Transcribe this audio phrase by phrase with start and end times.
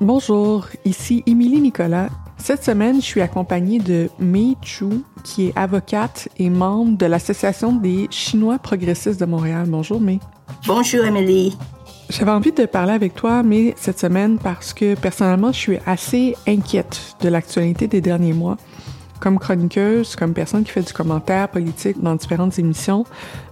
[0.00, 2.08] Bonjour, ici Émilie Nicolas.
[2.36, 4.86] Cette semaine, je suis accompagnée de Mei Chu,
[5.22, 9.66] qui est avocate et membre de l'Association des Chinois progressistes de Montréal.
[9.68, 10.18] Bonjour, Mei.
[10.66, 11.56] Bonjour, Emily.
[12.10, 16.36] J'avais envie de parler avec toi, mais cette semaine, parce que personnellement, je suis assez
[16.46, 18.56] inquiète de l'actualité des derniers mois.
[19.20, 23.04] Comme chroniqueuse, comme personne qui fait du commentaire politique dans différentes émissions,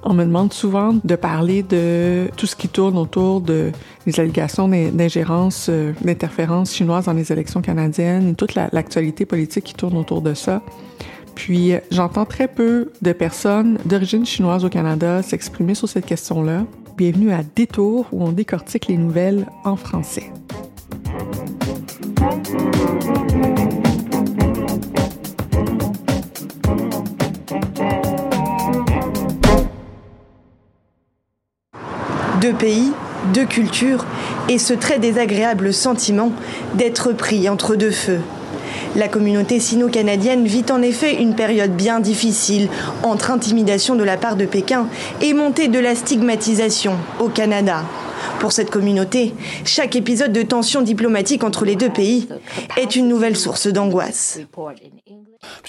[0.03, 3.71] on me demande souvent de parler de tout ce qui tourne autour de
[4.07, 9.65] les allégations d'in- d'ingérence, euh, d'interférence chinoise dans les élections canadiennes toute la- l'actualité politique
[9.65, 10.61] qui tourne autour de ça.
[11.35, 16.65] Puis euh, j'entends très peu de personnes d'origine chinoise au Canada s'exprimer sur cette question-là.
[16.99, 20.31] Bienvenue à Détour où on décortique les nouvelles en français.
[32.43, 32.91] Deux pays,
[33.33, 34.05] deux cultures
[34.49, 36.33] et ce très désagréable sentiment
[36.75, 38.19] d'être pris entre deux feux.
[38.97, 42.69] La communauté sino-canadienne vit en effet une période bien difficile
[43.05, 44.89] entre intimidation de la part de Pékin
[45.21, 47.85] et montée de la stigmatisation au Canada.
[48.41, 52.29] Pour cette communauté, chaque épisode de tension diplomatique entre les deux pays
[52.77, 54.41] est une nouvelle source d'angoisse.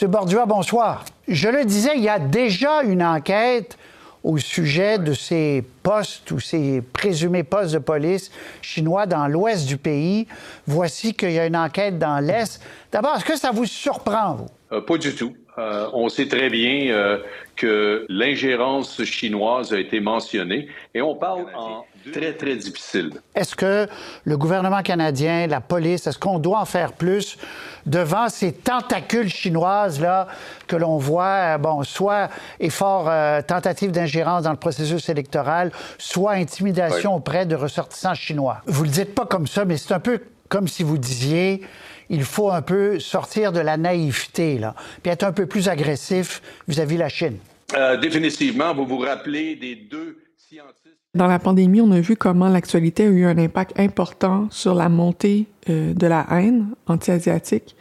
[0.01, 0.09] M.
[0.09, 1.05] Bordua, bonsoir.
[1.27, 3.77] Je le disais, il y a déjà une enquête
[4.23, 9.77] au sujet de ces postes ou ces présumés postes de police chinois dans l'ouest du
[9.77, 10.27] pays.
[10.65, 12.61] Voici qu'il y a une enquête dans l'est.
[12.91, 14.47] D'abord, est-ce que ça vous surprend, vous?
[14.71, 15.35] Euh, pas du tout.
[15.57, 17.19] Euh, on sait très bien euh,
[17.55, 23.11] que l'ingérence chinoise a été mentionnée et on parle en très, très difficile.
[23.35, 23.87] Est-ce que
[24.23, 27.37] le gouvernement canadien, la police, est-ce qu'on doit en faire plus
[27.85, 30.27] devant ces tentacules chinoises-là
[30.67, 36.33] que l'on voit, euh, bon, soit effort, euh, tentative d'ingérence dans le processus électoral, soit
[36.33, 38.61] intimidation auprès de ressortissants chinois?
[38.65, 41.61] Vous le dites pas comme ça, mais c'est un peu comme si vous disiez
[42.09, 46.41] il faut un peu sortir de la naïveté, là, puis être un peu plus agressif
[46.67, 47.37] vis-à-vis la Chine.
[47.75, 50.82] Euh, définitivement, vous vous rappelez des deux scientifiques.
[51.15, 54.89] Dans la pandémie, on a vu comment l'actualité a eu un impact important sur la
[54.89, 57.75] montée euh, de la haine anti-asiatique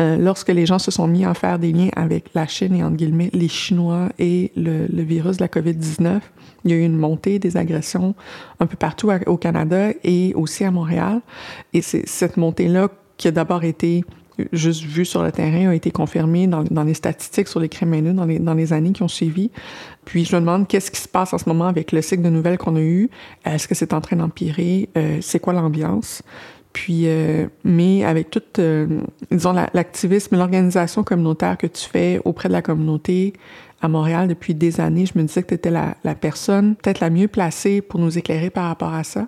[0.00, 2.84] euh, lorsque les gens se sont mis à faire des liens avec la Chine et,
[2.84, 6.20] entre guillemets, les Chinois et le, virus de la COVID-19.
[6.64, 8.14] Il y a eu une montée des agressions
[8.60, 11.22] un peu partout au Canada et aussi à Montréal.
[11.72, 14.04] Et c'est cette montée-là qui a d'abord été
[14.52, 18.12] juste vue sur le terrain, a été confirmée dans, les statistiques sur les crimes haineux
[18.12, 19.50] dans les, années qui ont suivi.
[20.04, 22.30] Puis je me demande qu'est-ce qui se passe en ce moment avec le cycle de
[22.30, 23.10] nouvelles qu'on a eu?
[23.44, 24.88] Est-ce que c'est en train d'empirer?
[24.96, 26.22] Euh, c'est quoi l'ambiance?
[26.72, 32.20] Puis, euh, mais avec toute, euh, disons, la- l'activisme et l'organisation communautaire que tu fais
[32.24, 33.32] auprès de la communauté
[33.80, 37.00] à Montréal depuis des années, je me disais que tu étais la, la personne peut-être
[37.00, 39.26] la mieux placée pour nous éclairer par rapport à ça.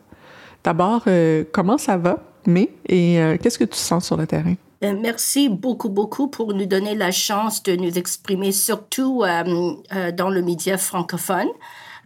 [0.65, 1.07] D'abord,
[1.53, 4.55] comment ça va, mais, et qu'est-ce que tu sens sur le terrain?
[4.85, 10.13] Euh, Merci beaucoup, beaucoup pour nous donner la chance de nous exprimer, surtout euh, euh,
[10.13, 11.49] dans le média francophone.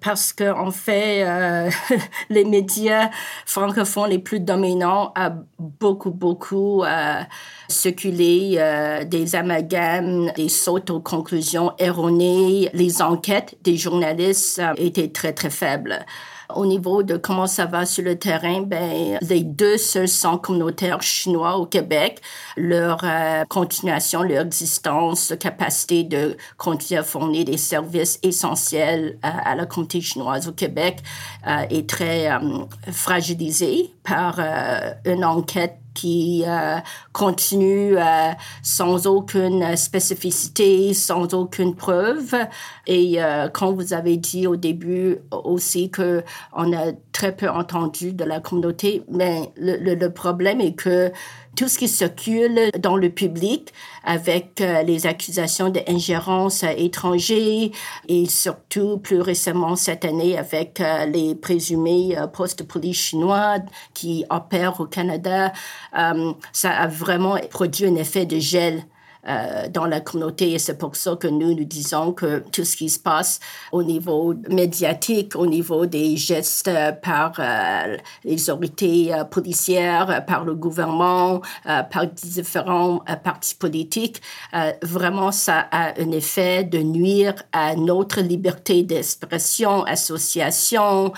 [0.02, 1.70] Parce qu'en en fait, euh,
[2.28, 3.10] les médias
[3.46, 7.20] francophones les plus dominants a beaucoup, beaucoup euh,
[7.69, 12.68] circulé euh, des amalgames, des sautes aux conclusions erronées.
[12.72, 16.04] Les enquêtes des journalistes euh, étaient très, très faibles.
[16.56, 21.02] Au niveau de comment ça va sur le terrain, ben, les deux seuls centres communautaires
[21.02, 22.20] chinois au Québec,
[22.56, 29.54] leur euh, continuation, leur existence, leur capacité de continuer à fournir des services essentiels à,
[29.54, 30.99] la communauté chinoise au Québec
[31.46, 32.38] euh, est très euh,
[32.90, 34.40] fragilisée par
[35.04, 36.76] une enquête qui euh,
[37.12, 38.30] continue euh,
[38.62, 42.34] sans aucune spécificité, sans aucune preuve.
[42.86, 46.22] Et euh, quand vous avez dit au début aussi que
[46.52, 51.12] on a très peu entendu de la communauté, mais le, le problème est que
[51.56, 53.72] tout ce qui circule dans le public
[54.04, 57.70] avec euh, les accusations d'ingérence étrangère
[58.08, 63.58] et surtout plus récemment cette année avec euh, les présumés euh, postes police chinois
[63.94, 65.52] qui opèrent au Canada,
[66.52, 68.84] ça a vraiment produit un effet de gel
[69.28, 72.76] euh, dans la communauté et c'est pour ça que nous nous disons que tout ce
[72.76, 73.38] qui se passe
[73.70, 76.69] au niveau médiatique, au niveau des gestes
[77.02, 84.20] par euh, les autorités euh, policières, par le gouvernement, par différents partis politiques,
[84.82, 91.12] vraiment ça a un effet de nuire à notre liberté d'expression, association,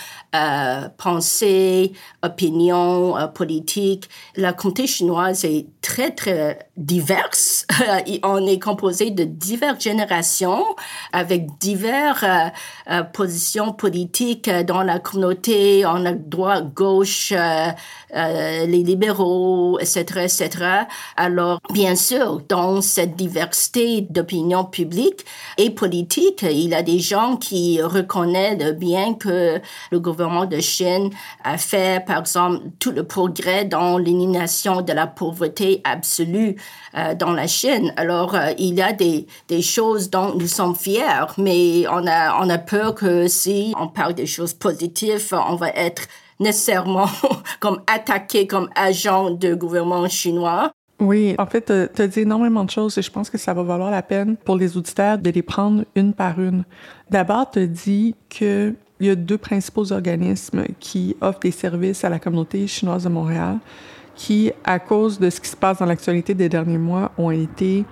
[0.98, 1.92] pensée,
[2.22, 4.08] opinion politique.
[4.36, 7.66] La communauté chinoise est très très diverse
[8.22, 10.64] on est composé de diverses générations
[11.12, 12.48] avec diverses euh,
[12.90, 15.84] euh, positions politiques dans la communauté.
[15.86, 20.48] On a droite, gauche, euh, les libéraux, etc., etc.
[21.16, 25.24] Alors, bien sûr, dans cette diversité d'opinions publiques
[25.58, 29.60] et politiques, il y a des gens qui reconnaissent bien que
[29.90, 31.10] le gouvernement de Chine
[31.42, 36.56] a fait, par exemple, tout le progrès dans l'élimination de la pauvreté absolue
[37.18, 37.92] dans la Chine.
[37.96, 42.40] Alors, euh, il y a des, des, choses dont nous sommes fiers, mais on a,
[42.40, 46.02] on a peur que si on parle des choses positives, on va être
[46.38, 47.08] nécessairement
[47.60, 50.72] comme attaqué comme agent du gouvernement chinois.
[51.00, 53.62] Oui, en fait, tu as dit énormément de choses et je pense que ça va
[53.62, 56.64] valoir la peine pour les auditeurs de les prendre une par une.
[57.10, 62.08] D'abord, tu as dit qu'il y a deux principaux organismes qui offrent des services à
[62.08, 63.58] la communauté chinoise de Montréal
[64.14, 67.84] qui, à cause de ce qui se passe dans l'actualité des derniers mois, ont été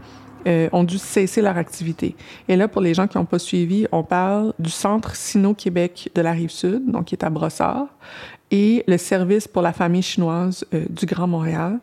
[0.46, 2.16] euh, ont dû cesser leur activité.
[2.48, 6.20] Et là, pour les gens qui n'ont pas suivi, on parle du Centre Sino-Québec de
[6.20, 7.86] la Rive-Sud, donc qui est à Brossard,
[8.50, 11.78] et le Service pour la famille chinoise euh, du Grand Montréal,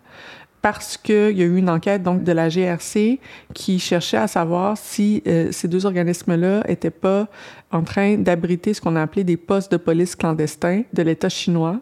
[0.61, 3.19] parce qu'il y a eu une enquête donc de la GRC
[3.53, 7.27] qui cherchait à savoir si euh, ces deux organismes-là étaient pas
[7.71, 11.79] en train d'abriter ce qu'on a appelé des postes de police clandestins de l'État chinois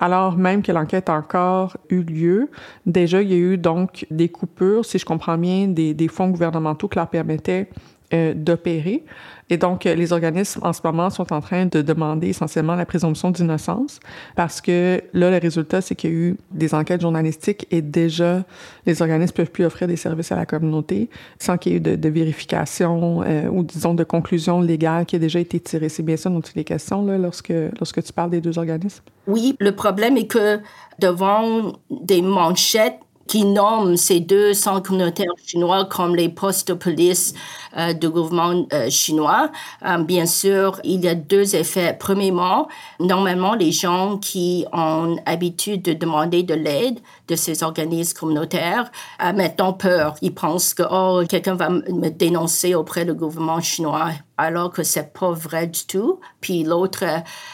[0.00, 2.50] alors même que l'enquête a encore eu lieu,
[2.84, 6.88] déjà, il y a eu donc des coupures, si je comprends bien, des, fonds gouvernementaux
[6.88, 7.68] qui leur permettaient
[8.14, 9.04] euh, d'opérer.
[9.50, 13.30] Et donc, les organismes en ce moment sont en train de demander essentiellement la présomption
[13.30, 14.00] d'innocence
[14.36, 18.44] parce que là, le résultat, c'est qu'il y a eu des enquêtes journalistiques et déjà,
[18.86, 21.96] les organismes peuvent plus offrir des services à la communauté sans qu'il y ait eu
[21.96, 25.90] de, vérification euh, ou, disons, de conclusion légale qui a déjà été tirée.
[25.90, 29.02] C'est bien ça dont il est question là, lorsque, lorsque tu parles des deux organismes?
[29.26, 30.58] Oui, le problème est que
[31.00, 37.34] devant des manchettes qui nomment ces deux centres communautaires chinois comme les postes de police
[37.76, 39.50] euh, du gouvernement euh, chinois.
[39.84, 41.96] Euh, bien sûr, il y a deux effets.
[41.98, 42.68] Premièrement,
[43.00, 46.98] normalement, les gens qui ont l'habitude de demander de l'aide
[47.28, 50.14] de ces organismes communautaires maintenant peur.
[50.20, 55.12] Ils pensent que oh, quelqu'un va me dénoncer auprès du gouvernement chinois alors que c'est
[55.12, 56.20] pas vrai du tout.
[56.40, 57.04] Puis l'autre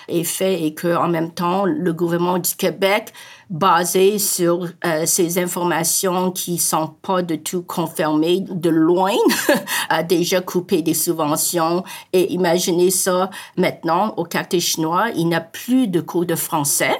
[0.08, 3.12] effet est que en même temps, le gouvernement du Québec
[3.50, 9.12] basé sur euh, ces informations qui sont pas du tout confirmées de loin,
[9.88, 11.82] a déjà coupé des subventions.
[12.12, 16.96] Et imaginez ça maintenant, au quartier chinois, il n'y a plus de cours de français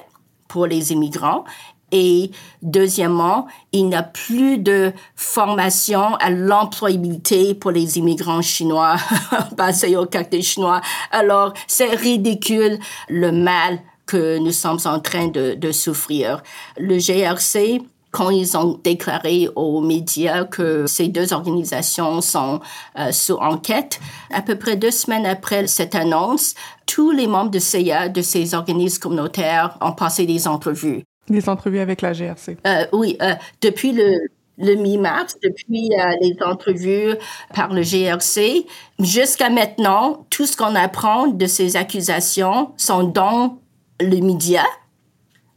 [0.49, 1.45] pour les immigrants.
[1.93, 2.31] Et
[2.63, 8.97] deuxièmement, il n'y a plus de formation à l'employabilité pour les immigrants chinois
[9.57, 10.81] basés au quartier chinois.
[11.11, 16.43] Alors, c'est ridicule le mal que nous sommes en train de, de souffrir.
[16.77, 22.61] Le GRC, quand ils ont déclaré aux médias que ces deux organisations sont
[22.99, 24.01] euh, sous enquête,
[24.33, 26.55] à peu près deux semaines après cette annonce,
[26.87, 31.05] tous les membres de CIA, de ces organismes communautaires, ont passé des entrevues.
[31.29, 32.57] Des entrevues avec la GRC.
[32.67, 34.19] Euh, oui, euh, depuis le,
[34.59, 37.15] le mi-mars, depuis euh, les entrevues
[37.55, 38.67] par le GRC,
[38.99, 43.61] jusqu'à maintenant, tout ce qu'on apprend de ces accusations sont dans
[44.01, 44.65] le média.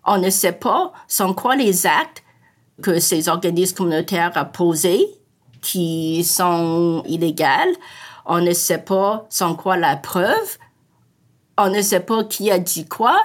[0.06, 2.24] On ne sait pas sont quoi les actes
[2.82, 5.08] que ces organismes communautaires ont posés
[5.62, 7.78] qui sont illégaux.
[8.26, 10.58] On ne sait pas sont quoi la preuve.
[11.58, 13.20] On ne sait pas qui a dit quoi.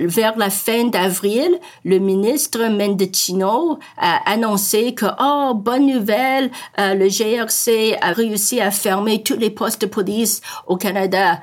[0.00, 7.08] Vers la fin d'avril, le ministre Mendicino a annoncé que, oh, bonne nouvelle, euh, le
[7.08, 11.40] GRC a réussi à fermer tous les postes de police au Canada.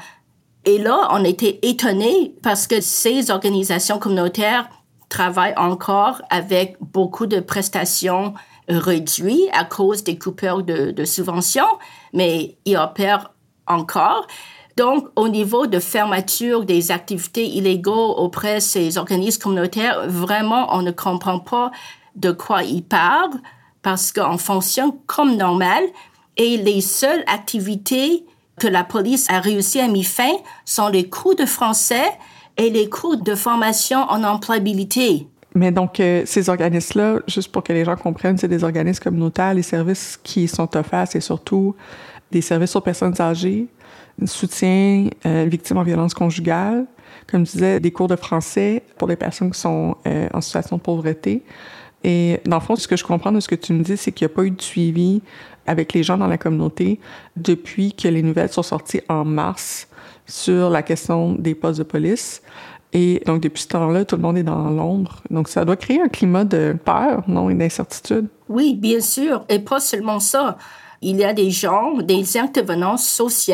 [0.66, 4.68] Et là, on était étonnés parce que ces organisations communautaires
[5.10, 8.34] travaillent encore avec beaucoup de prestations
[8.68, 11.64] réduites à cause des coupures de, subventions,
[12.14, 13.32] mais ils opèrent
[13.68, 14.26] encore.
[14.76, 20.82] Donc, au niveau de fermeture des activités illégaux auprès de ces organismes communautaires, vraiment, on
[20.82, 21.72] ne comprend pas
[22.16, 23.40] de quoi ils parlent
[23.84, 25.84] parce qu'on fonctionne comme normal
[26.38, 28.26] et les seules activités
[28.60, 30.32] que la police a réussi à mettre fin
[30.64, 32.10] sont les cours de français
[32.58, 35.28] et les cours de formation en employabilité.
[35.56, 39.54] Mais donc, euh, ces organismes-là, juste pour que les gens comprennent, c'est des organismes communautaires.
[39.54, 41.76] Les services qui sont offerts, c'est surtout
[42.32, 43.68] des services aux personnes âgées,
[44.26, 46.86] soutien euh, victimes en violence conjugale,
[47.28, 50.76] comme je disais, des cours de français pour les personnes qui sont euh, en situation
[50.76, 51.44] de pauvreté.
[52.04, 54.12] Et dans le fond, ce que je comprends de ce que tu me dis, c'est
[54.12, 55.22] qu'il n'y a pas eu de suivi
[55.68, 57.00] avec les gens dans la communauté
[57.36, 59.88] depuis que les nouvelles sont sorties en mars
[60.28, 62.42] sur la question des postes de police.
[62.94, 65.22] Et donc, depuis ce temps-là, tout le monde est dans l'ombre.
[65.30, 68.28] Donc, ça doit créer un climat de peur, non, et d'incertitude.
[68.48, 69.44] Oui, bien sûr.
[69.50, 70.58] Et pas seulement ça
[71.06, 73.46] il y a des gens, des intervenants sociaux,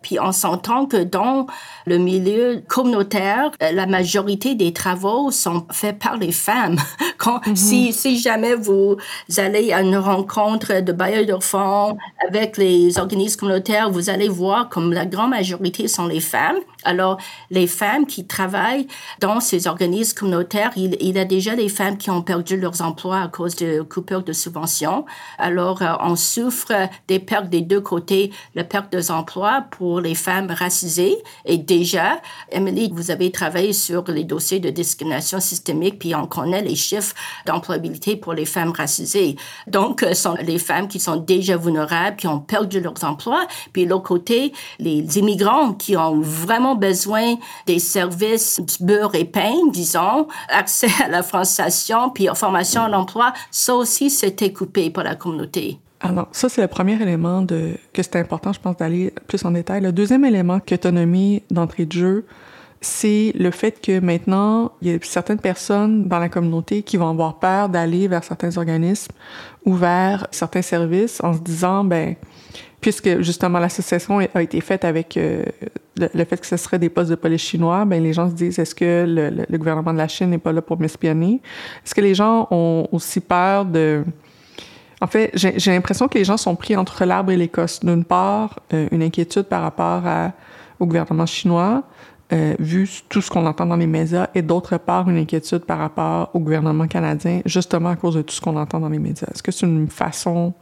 [0.00, 1.48] puis on s'entend que dans
[1.84, 6.76] le milieu communautaire, euh, la majorité des travaux sont faits par les femmes.
[7.18, 7.56] Quand, mhm.
[7.56, 8.96] si, si jamais vous
[9.38, 11.98] allez à une rencontre de bailleurs de fonds
[12.28, 16.58] avec les organismes communautaires, vous allez voir comme la grande majorité sont les femmes.
[16.84, 17.18] Alors,
[17.50, 18.86] les femmes qui travaillent
[19.20, 22.80] dans ces organismes communautaires, il, il y a déjà des femmes qui ont perdu leurs
[22.80, 25.04] emplois à cause de coupures de subventions.
[25.38, 26.72] Alors, euh, on souffre
[27.08, 31.16] des pertes des deux côtés, la perte des emplois pour les femmes racisées.
[31.44, 36.62] Et déjà, Emily, vous avez travaillé sur les dossiers de discrimination systémique, puis on connaît
[36.62, 37.14] les chiffres
[37.46, 39.36] d'employabilité pour les femmes racisées.
[39.66, 43.46] Donc, ce sont les femmes qui sont déjà vulnérables, qui ont perdu leurs emplois.
[43.72, 50.26] Puis, l'autre côté, les immigrants qui ont vraiment besoin des services beurre et pain, disons,
[50.48, 55.78] accès à la françaisation, puis formation à l'emploi, ça aussi, c'était coupé par la communauté.
[56.00, 59.50] Alors, ça, c'est le premier élément de, que c'est important, je pense, d'aller plus en
[59.50, 59.82] détail.
[59.82, 60.74] Le deuxième élément que
[61.50, 62.26] d'entrée de jeu,
[62.80, 67.10] c'est le fait que maintenant, il y a certaines personnes dans la communauté qui vont
[67.10, 69.12] avoir peur d'aller vers certains organismes
[69.66, 72.14] ou vers certains services en se disant, ben,
[72.80, 75.44] puisque justement l'association a été faite avec euh,
[75.98, 78.58] le, fait que ce serait des postes de police chinois, ben les gens se disent
[78.58, 81.42] est-ce que le, le, gouvernement de la Chine n'est pas là pour m'espionner?
[81.84, 84.02] Est-ce que les gens ont aussi peur de
[85.00, 87.80] en fait, j'ai l'impression que les gens sont pris entre l'arbre et l'écosse.
[87.80, 90.02] D'une part, euh, une inquiétude par rapport
[90.78, 91.84] au gouvernement chinois,
[92.32, 95.78] euh, vu tout ce qu'on entend dans les médias, et d'autre part, une inquiétude par
[95.78, 99.26] rapport au gouvernement canadien, justement à cause de tout ce qu'on entend dans les médias.
[99.32, 100.54] Est-ce que c'est une façon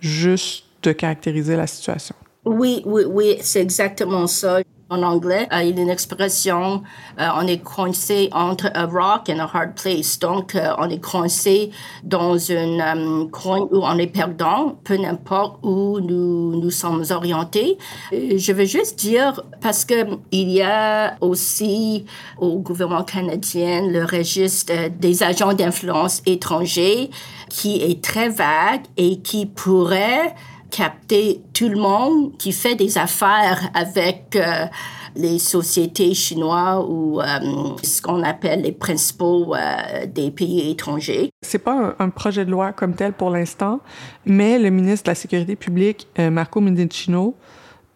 [0.00, 2.14] juste de caractériser la situation?
[2.46, 6.82] Oui, oui, oui, c'est exactement ça en anglais, euh, il y a une expression,
[7.18, 10.18] euh, on est coincé entre a rock and a hard place.
[10.18, 11.70] Donc, euh, on est coincé
[12.02, 17.78] dans un coin où on est perdant, peu importe où nous nous sommes orientés.
[18.12, 22.04] je veux juste dire, parce que il y a aussi
[22.38, 27.10] au gouvernement canadien le registre des agents d'influence étrangers
[27.48, 30.34] qui est très vague et qui pourrait
[30.70, 34.66] capter tout le monde qui fait des affaires avec euh,
[35.16, 37.24] les sociétés chinoises ou euh,
[37.82, 41.30] ce qu'on appelle les principaux euh, des pays étrangers.
[41.42, 43.80] C'est pas un, projet de loi comme tel pour l'instant,
[44.24, 47.34] mais le ministre de la Sécurité publique, Marco Mendicino,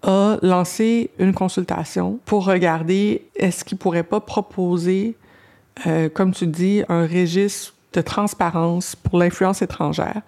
[0.02, 5.16] a lancé une consultation pour regarder est-ce qu'il pourrait pas proposer,
[6.12, 10.20] comme tu dis, un registre de transparence pour l'influence étrangère,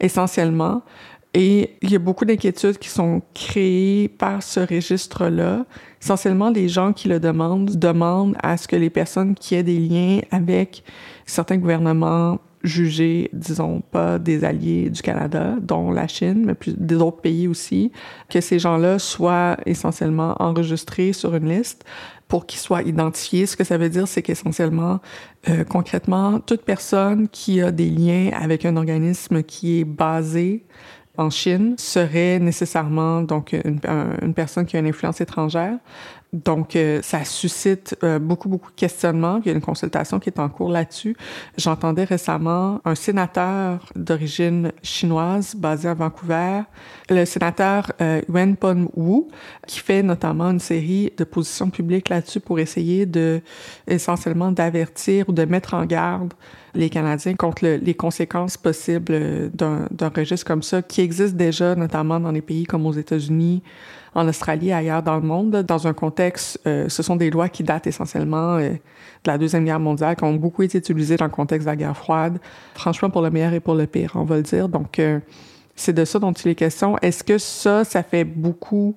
[0.00, 0.82] essentiellement
[1.34, 5.66] et il y a beaucoup d'inquiétudes qui sont créées par ce registre-là.
[6.02, 9.78] Essentiellement, les gens qui le demandent demandent à ce que les personnes qui aient des
[9.78, 10.84] liens avec
[11.26, 16.96] certains gouvernements jugés, disons, pas des alliés du Canada, dont la Chine, mais plus des
[16.96, 17.92] autres pays aussi,
[18.28, 21.84] que ces gens-là soient essentiellement enregistrés sur une liste
[22.26, 23.46] pour qu'ils soient identifiés.
[23.46, 25.00] Ce que ça veut dire, c'est qu'essentiellement,
[25.48, 30.64] euh, concrètement, toute personne qui a des liens avec un organisme qui est basé
[31.18, 35.74] en Chine serait nécessairement donc une, personne qui a une influence étrangère.
[36.32, 39.40] Donc, euh, ça suscite euh, beaucoup, beaucoup de questionnements.
[39.42, 41.16] Il y a une consultation qui est en cours là-dessus.
[41.56, 46.60] J'entendais récemment un sénateur d'origine chinoise basé à Vancouver,
[47.08, 49.22] le sénateur euh, Wen Pon Wu,
[49.66, 53.40] qui fait notamment une série de positions publiques là-dessus pour essayer de,
[53.86, 56.34] essentiellement, d'avertir ou de mettre en garde
[56.74, 62.32] les Canadiens contre les conséquences possibles d'un registre comme ça, qui existe déjà notamment dans
[62.32, 63.62] des pays comme aux États-Unis,
[64.14, 67.62] en Australie ailleurs dans le monde, dans un contexte, euh, ce sont des lois qui
[67.62, 68.78] datent essentiellement euh, de
[69.26, 71.96] la Deuxième Guerre mondiale, qui ont beaucoup été utilisées dans le contexte de la guerre
[71.96, 72.38] froide,
[72.74, 74.68] franchement pour le meilleur et pour le pire, on va le dire.
[74.68, 75.20] Donc, euh,
[75.76, 76.96] c'est de ça dont il est question.
[76.98, 78.96] Est-ce que ça, ça fait beaucoup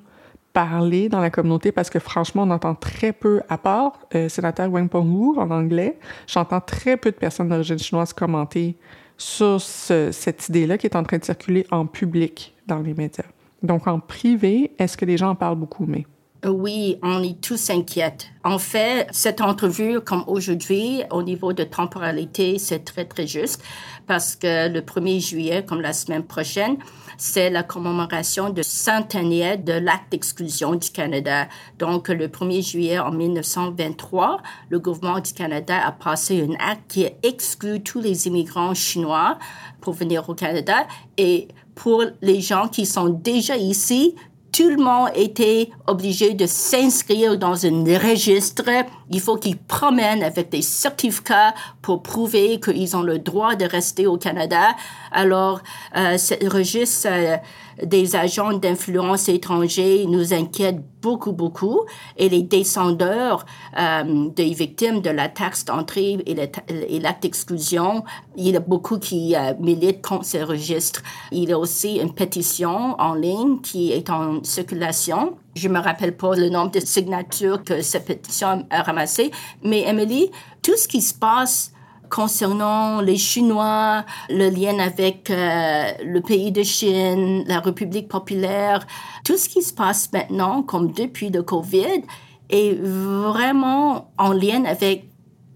[0.53, 4.71] parler dans la communauté parce que franchement, on entend très peu, à part euh, sénateur
[4.71, 8.75] Wang Penghu en anglais, j'entends très peu de personnes d'origine chinoise commenter
[9.17, 13.25] sur cette idée-là qui est en train de circuler en public dans les médias.
[13.61, 16.05] Donc, en privé, est-ce que les gens en parlent beaucoup, mais...
[16.43, 18.17] Oui, on est tous inquiets.
[18.43, 23.61] En fait, cette entrevue, comme aujourd'hui, au niveau de temporalité, c'est très, très juste
[24.07, 26.77] parce que le 1er juillet, comme la semaine prochaine,
[27.15, 31.47] c'est la commémoration de centenaire de l'acte d'exclusion du Canada.
[31.77, 37.07] Donc, le 1er juillet en 1923, le gouvernement du Canada a passé un acte qui
[37.21, 39.37] exclut tous les immigrants chinois
[39.79, 40.87] pour venir au Canada
[41.19, 44.15] et pour les gens qui sont déjà ici,
[44.51, 48.63] tout le monde était obligé de s'inscrire dans un registre.
[49.09, 54.07] Il faut qu'ils promènent avec des certificats pour prouver qu'ils ont le droit de rester
[54.07, 54.75] au Canada.
[55.11, 55.61] Alors,
[55.95, 57.37] euh, ce registre euh,
[57.83, 61.81] des agents d'influence étrangers nous inquiète beaucoup, beaucoup.
[62.17, 63.45] Et les descendeurs
[63.77, 68.03] euh, des victimes de la taxe d'entrée et l'acte d'exclusion,
[68.35, 71.01] il y a beaucoup qui euh, militent contre ce registre.
[71.31, 75.37] Il y a aussi une pétition en ligne qui est en circulation.
[75.55, 79.31] Je me rappelle pas le nombre de signatures que cette pétition a ramassé,
[79.63, 81.73] mais Emily, tout ce qui se passe
[82.11, 88.85] concernant les Chinois, le lien avec euh, le pays de Chine, la République populaire,
[89.23, 92.03] tout ce qui se passe maintenant, comme depuis le COVID,
[92.49, 95.09] est vraiment en lien avec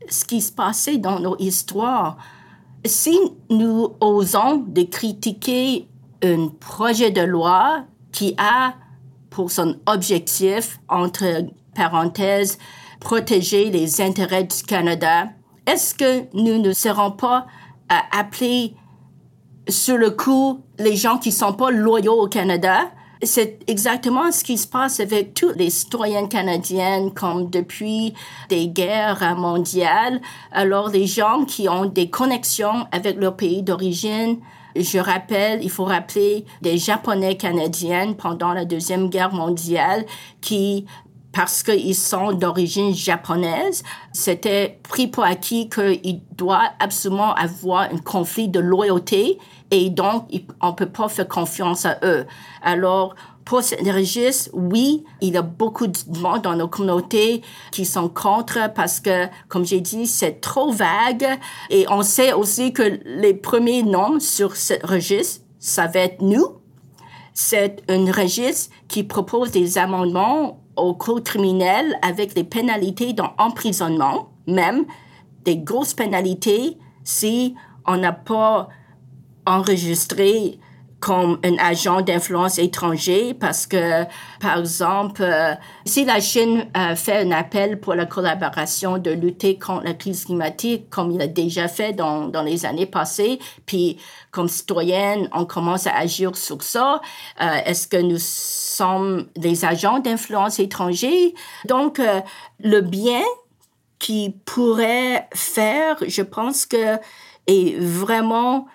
[0.10, 2.18] ce qui se passait dans nos histoires.
[2.86, 3.18] Si
[3.50, 5.88] nous osons de critiquer
[6.24, 8.76] un projet de loi qui a
[9.30, 11.26] pour son objectif, entre
[11.76, 12.58] parenthèses,
[13.02, 15.28] protéger les intérêts du Canada,
[15.66, 17.48] est-ce que nous ne serons pas
[17.92, 18.76] euh, appeler
[19.68, 22.92] sur le coup les gens qui sont pas loyaux au Canada?
[23.24, 28.14] C'est exactement ce qui se passe avec tous les citoyens canadiens, comme depuis
[28.50, 30.22] des guerres mondiales.
[30.52, 34.38] Alors, les gens qui ont des connexions avec leur pays d'origine,
[34.76, 40.06] je rappelle, il faut rappeler des Japonais canadiens pendant la Deuxième Guerre mondiale
[40.42, 40.86] qui
[41.36, 48.48] parce qu'ils sont d'origine japonaise, c'était pris pour acquis qu'il doit absolument avoir un conflit
[48.48, 49.38] de loyauté
[49.70, 50.30] et donc
[50.62, 52.26] on peut pas faire confiance à eux.
[52.62, 57.86] Alors, pour ce registre, oui, il y a beaucoup de monde dans nos communautés qui
[57.86, 61.28] sont contre parce que, comme j'ai dit, c'est trop vague
[61.70, 66.62] et on sait aussi que les premiers noms sur ce registre, ça va être nous.
[67.34, 74.86] C'est un registre qui propose des amendements au code criminel avec des pénalités d'emprisonnement, même
[75.44, 78.68] des grosses pénalités si on n'a pas
[79.46, 80.60] enregistré
[81.06, 84.06] comme un agent d'influence étranger parce que,
[84.40, 85.54] par exemple, euh,
[85.86, 90.26] si la Chine euh, fait un appel pour la collaboration de lutter contre la crise
[90.26, 93.38] climatique, comme il a déjà fait dans, dans les années passées,
[93.68, 94.00] puis
[94.32, 97.02] comme citoyenne, on commence à agir sur ça,
[97.40, 101.36] euh, est-ce que nous sommes des agents d'influence étrangers?
[101.66, 102.02] Donc,
[102.60, 103.22] le bien
[104.00, 106.98] qui pourrait faire, je pense que
[107.46, 108.66] est vraiment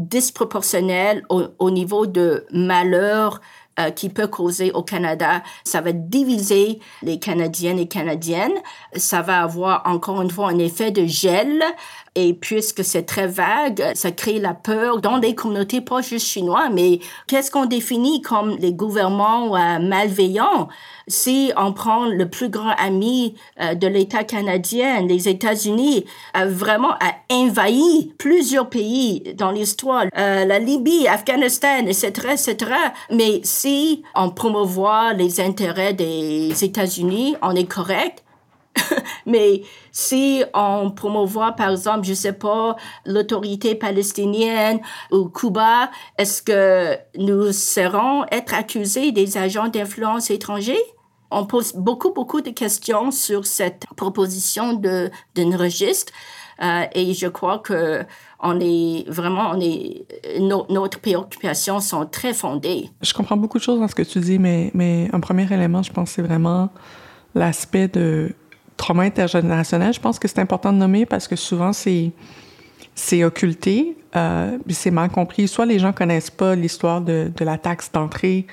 [0.00, 3.40] disproportionnel au, niveau de malheur
[3.78, 5.42] euh, qui peut causer au Canada.
[5.64, 8.58] Ça va diviser les Canadiennes et Canadiennes.
[8.96, 11.62] Ça va avoir encore une fois un effet de gel
[12.16, 16.68] et puisque c'est très vague, ça crée la peur dans des communautés pas juste chinois,
[16.68, 20.68] mais qu'est-ce qu'on définit comme les gouvernements euh, malveillants?
[21.06, 27.14] Si on prend le plus grand ami euh, de l'État canadien, les États-Unis, vraiment a
[27.32, 32.56] envahi plusieurs pays dans l'histoire, euh, la Libye, Afghanistan, etc., etc.
[33.10, 38.24] Mais si on promouvoit les intérêts des États-Unis, on est correct.
[39.26, 44.80] Mais si on promouvoit, par exemple, je sais pas, l'autorité palestinienne
[45.10, 50.82] ou Cuba, est-ce que nous serons être accusés des agents d'influence étrangers?
[51.30, 56.12] On pose beaucoup, beaucoup de questions sur cette proposition d'un registre.
[56.62, 58.04] Euh, et je crois que
[58.42, 60.06] on est vraiment, on est,
[60.38, 62.90] notre préoccupations sont très fondées.
[63.00, 65.82] Je comprends beaucoup de choses dans ce que tu dis, mais, mais un premier élément,
[65.82, 66.70] je pense, c'est vraiment
[67.34, 68.34] l'aspect de
[68.80, 72.10] trauma intergénérationnel, je pense que c'est important de nommer parce que souvent c'est
[72.94, 75.48] c'est occulté, euh, c'est mal compris.
[75.48, 78.46] Soit les gens connaissent pas l'histoire de, de, la taxe d'entrée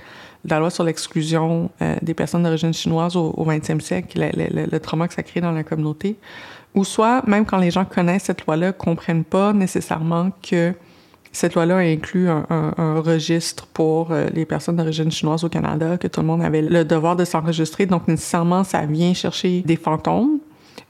[0.45, 5.07] la loi sur l'exclusion euh, des personnes d'origine chinoise au, au 20e siècle, le, trauma
[5.07, 6.15] que ça crée dans la communauté,
[6.75, 10.73] ou soit, même quand les gens connaissent cette loi-là, comprennent pas nécessairement que
[11.31, 16.07] cette loi-là inclut un, un, registre pour euh, les personnes d'origine chinoise au Canada, que
[16.07, 17.85] tout le monde avait le devoir de s'enregistrer.
[17.85, 20.39] Donc, nécessairement, ça vient chercher des fantômes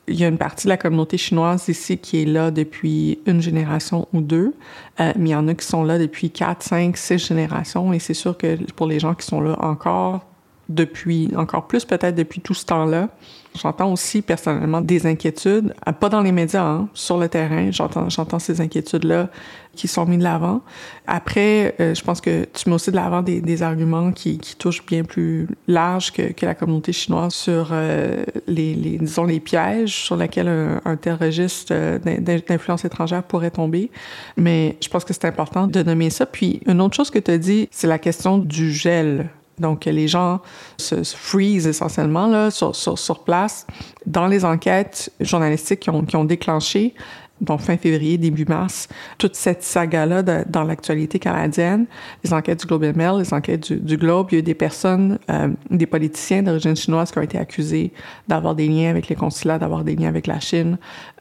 [0.07, 3.41] il y a une partie de la communauté chinoise ici qui est là depuis une
[3.41, 4.53] génération ou deux,
[4.99, 7.99] euh, mais il y en a qui sont là depuis quatre, cinq, six générations, et
[7.99, 10.25] c'est sûr que pour les gens qui sont là encore
[10.69, 13.09] depuis, encore plus peut-être depuis tout ce temps-là,
[13.57, 17.71] J'entends aussi personnellement des inquiétudes, euh, pas dans les médias, hein, sur le terrain.
[17.71, 19.29] J'entends, j'entends ces inquiétudes-là
[19.75, 20.61] qui sont mises de l'avant.
[21.05, 24.55] Après, euh, je pense que tu mets aussi de l'avant des, des arguments qui, qui,
[24.55, 29.39] touchent bien plus large que, que la communauté chinoise sur euh, les, les, disons, les
[29.39, 33.91] pièges sur lesquels un, un tel registre d'influence étrangère pourrait tomber.
[34.35, 36.25] Mais je pense que c'est important de nommer ça.
[36.25, 40.07] Puis, une autre chose que tu as dit, c'est la question du gel donc, les
[40.07, 40.41] gens
[40.77, 43.65] se, freeze essentiellement là, sur, sur, sur, place
[44.05, 46.93] dans les enquêtes journalistiques qui ont, qui ont déclenché,
[47.41, 51.85] donc fin février, début mars, toute cette saga-là dans l'actualité canadienne,
[52.23, 54.55] les enquêtes du Globe Mail, les enquêtes du, du Globe, il y a eu des
[54.55, 57.93] personnes, euh, des politiciens d'origine chinoise qui ont été accusés
[58.27, 60.77] d'avoir des liens avec les consulats, d'avoir des liens avec la Chine.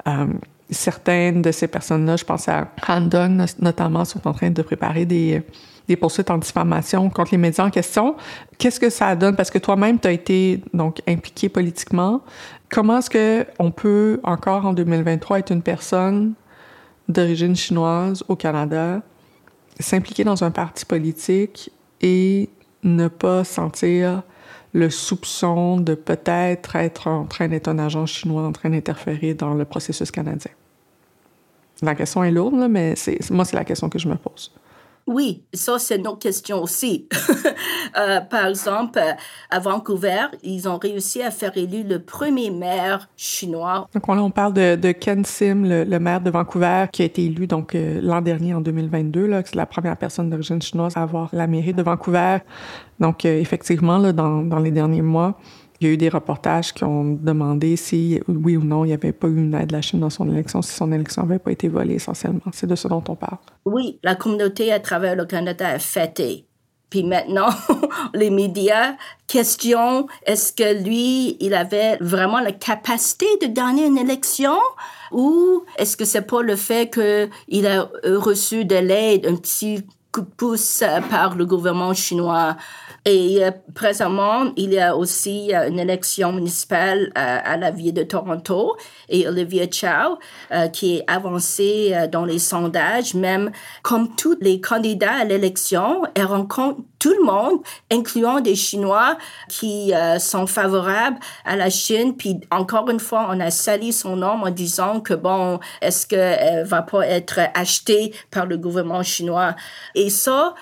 [0.07, 0.27] Euh,
[0.71, 5.07] certaines de ces personnes-là, je pense à Han Dong notamment, sont en train de préparer
[5.07, 5.43] des
[5.89, 8.17] des poursuites en diffamation contre les médias en question.
[8.59, 9.37] Qu'est-ce que ça donne?
[9.37, 12.23] Parce que toi-même, tu as été donc impliqué politiquement.
[12.71, 16.35] Comment est-ce qu'on peut encore en 2023 être une personne
[17.09, 19.01] d'origine chinoise au Canada,
[19.79, 21.71] s'impliquer dans un parti politique
[22.01, 22.51] et
[22.83, 24.23] ne pas sentir
[24.73, 29.55] le soupçon de peut-être être en train d'être un agent chinois en train d'interférer dans
[29.55, 30.51] le processus canadien?
[31.83, 32.95] La question est lourde, mais
[33.31, 34.53] moi, c'est la question que je me pose.
[35.07, 37.09] Oui, ça, c'est notre question aussi.
[37.97, 38.99] euh, par exemple,
[39.51, 43.89] à Vancouver, ils ont réussi à faire élu le premier maire chinois.
[43.95, 47.47] Donc, on, parle de, Ken Sim, le, le, maire de Vancouver, qui a été élu
[47.47, 49.43] donc euh, l'an dernier, en 2022.
[49.45, 52.39] C'est la première personne d'origine chinoise à avoir la mairie de Vancouver.
[52.99, 55.39] Donc, euh, effectivement, là, dans, dans les derniers mois,
[55.81, 58.95] il y a eu des reportages qui ont demandé si, oui ou non, il n'y
[58.95, 61.39] avait pas eu une aide de la Chine dans son élection, si son élection n'avait
[61.39, 62.41] pas été volée essentiellement.
[62.53, 63.39] C'est de ce dont on parle.
[63.65, 66.47] Oui, la communauté à travers le Canada a fêté.
[66.89, 67.49] Puis maintenant,
[68.15, 68.95] les médias
[69.27, 74.59] questionnent est-ce que lui, il avait vraiment la capacité de gagner une élection?
[75.13, 79.85] Ou est-ce que c'est pas le fait qu'il a reçu de l'aide, un petit
[80.23, 82.57] pouce par le gouvernement chinois.
[83.07, 87.95] Et euh, présentement, il y a aussi euh, une élection municipale euh, à la ville
[87.95, 88.77] de Toronto.
[89.09, 90.19] Et Olivia Chow
[90.73, 93.53] qui est avancée dans les sondages, même
[93.83, 99.93] comme tous les candidats à l'élection, elle rencontre tout le monde, incluant des Chinois qui
[100.19, 102.17] sont favorables à la Chine.
[102.17, 106.65] Puis encore une fois, on a sali son nom en disant que bon, est-ce qu'elle
[106.65, 109.55] va pas être achetée par le gouvernement chinois?
[109.95, 110.55] Et ça,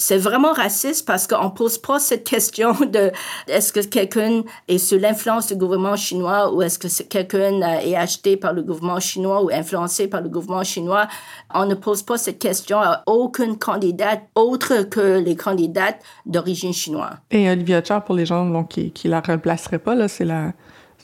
[0.00, 3.12] c'est vraiment raciste parce qu'on pose pas cette question de
[3.48, 8.36] est-ce que quelqu'un est sous l'influence du gouvernement chinois ou est-ce que quelqu'un est acheté
[8.36, 11.06] par le gouvernement chinois ou influencé par le gouvernement chinois?
[11.54, 17.16] On ne pose pas cette question à aucune candidate autre que les candidates d'origine chinoise.
[17.30, 20.52] Et Olivia Cha, pour les gens qui, qui la remplaceraient pas, là, c'est la,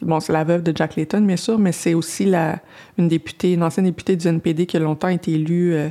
[0.02, 2.58] Bon, c'est la veuve de Jack Layton, bien sûr, mais c'est aussi la,
[2.98, 5.88] une députée, une ancienne députée du NPD qui a longtemps été élue euh,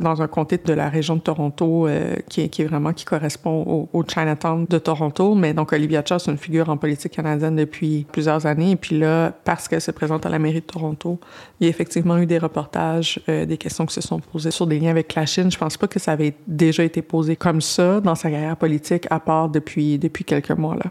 [0.00, 4.04] dans un comté de la région de Toronto euh, qui, est, vraiment qui correspond au,
[4.06, 5.34] Chinatown de Toronto.
[5.34, 8.72] Mais donc Olivia Cha, c'est une figure en politique canadienne depuis plusieurs années.
[8.72, 11.20] Et puis là, parce qu'elle se présente à la mairie de Toronto,
[11.60, 14.66] il y a effectivement eu des reportages, euh, des questions qui se sont posées sur
[14.66, 15.50] des liens avec la Chine.
[15.50, 19.06] Je pense pas que ça avait déjà été posé comme ça dans sa carrière politique,
[19.10, 20.90] à part depuis depuis quelques mois là.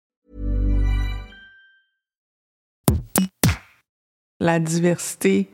[4.41, 5.49] La diversité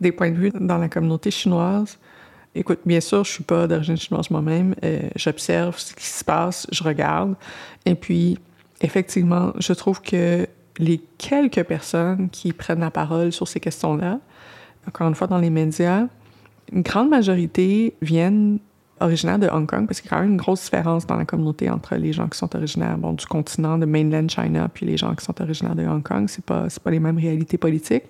[0.00, 1.98] des points de vue dans la communauté chinoise.
[2.54, 4.74] Écoute, bien sûr, je suis pas d'origine chinoise moi-même.
[4.84, 7.34] Euh, j'observe ce qui se passe, je regarde.
[7.84, 8.38] Et puis,
[8.80, 10.46] effectivement, je trouve que
[10.78, 14.20] les quelques personnes qui prennent la parole sur ces questions-là,
[14.86, 16.06] encore une fois dans les médias,
[16.72, 18.60] une grande majorité viennent
[19.00, 21.24] originaires de Hong Kong, parce qu'il y a quand même une grosse différence dans la
[21.24, 25.14] communauté entre les gens qui sont originaires du continent de mainland China puis les gens
[25.14, 26.26] qui sont originaires de Hong Kong.
[26.28, 28.04] C'est pas pas les mêmes réalités politiques.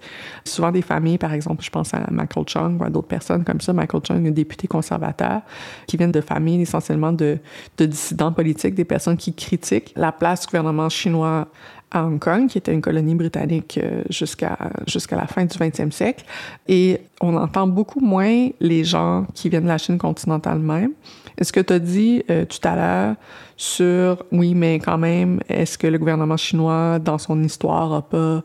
[0.44, 3.60] Souvent des familles, par exemple, je pense à Michael Chung ou à d'autres personnes comme
[3.60, 3.72] ça.
[3.72, 5.42] Michael Chung, un député conservateur,
[5.86, 7.38] qui viennent de familles essentiellement de,
[7.78, 11.48] de dissidents politiques, des personnes qui critiquent la place du gouvernement chinois
[11.94, 15.92] à Hong Kong, qui était une colonie britannique euh, jusqu'à jusqu'à la fin du 20e
[15.92, 16.24] siècle.
[16.66, 20.90] Et on entend beaucoup moins les gens qui viennent de la Chine continentale même.
[21.38, 23.16] Est-ce que tu as dit euh, tout à l'heure
[23.56, 28.42] sur, oui, mais quand même, est-ce que le gouvernement chinois, dans son histoire, a pas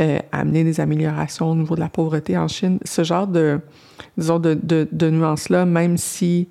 [0.00, 2.78] euh, amené des améliorations au niveau de la pauvreté en Chine?
[2.84, 3.60] Ce genre de,
[4.16, 6.48] disons, de, de nuances-là, même si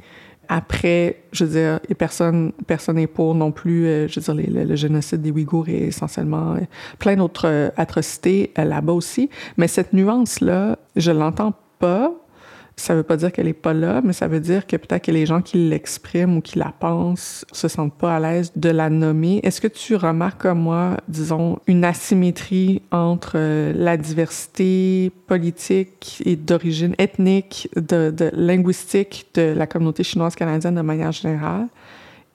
[0.49, 4.75] après, je veux dire, personne personne n'est pour non plus, euh, je veux dire, le,
[4.75, 6.59] génocide des Ouïghours et essentiellement euh,
[6.99, 9.29] plein d'autres euh, atrocités là-bas aussi.
[9.57, 12.13] Mais cette nuance-là, je l'entends pas
[12.75, 15.11] ça veut pas dire qu'elle est pas là, mais ça veut dire que peut-être que
[15.11, 18.89] les gens qui l'expriment ou qui la pensent se sentent pas à l'aise de la
[18.89, 19.39] nommer.
[19.43, 26.35] Est-ce que tu remarques comme moi, disons, une asymétrie entre euh, la diversité politique et
[26.35, 31.67] d'origine ethnique, de, de, linguistique de la communauté chinoise canadienne de manière générale?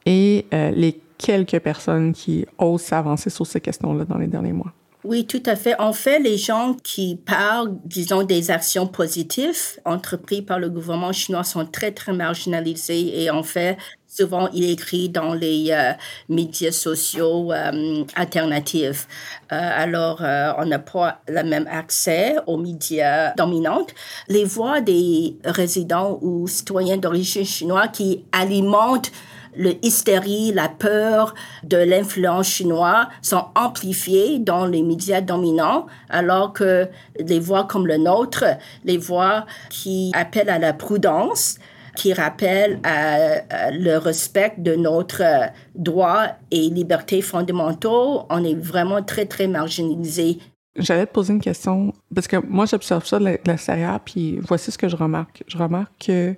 [0.06, 4.72] Et euh, les quelques personnes qui osent s'avancer sur ces questions-là dans les derniers mois?
[5.08, 5.74] Oui, tout à fait.
[5.80, 11.44] En fait, les gens qui parlent, disons, des actions positives entreprises par le gouvernement chinois
[11.44, 15.92] sont très, très marginalisés et en fait, souvent, il écrit dans les euh,
[16.28, 19.08] médias sociaux euh, alternatifs.
[19.50, 20.20] Euh, alors,
[20.58, 23.86] on n'a pas le même accès aux médias dominants.
[24.28, 29.10] Les voix des résidents ou citoyens d'origine chinoise qui alimentent
[29.56, 31.34] le hystérie, la peur
[31.64, 37.96] de l'influence chinoise sont amplifiées dans les médias dominants, alors que les voix comme le
[37.96, 38.44] nôtre,
[38.84, 41.58] les voix qui appellent à la prudence,
[41.96, 49.48] qui rappellent le respect de notre droit et libertés fondamentaux, on est vraiment très, très
[49.48, 50.38] marginalisé.
[50.76, 54.78] J'allais te poser une question, parce que moi, j'observe ça de l'extérieur, puis voici ce
[54.78, 55.42] que je remarque.
[55.48, 56.36] Je remarque que,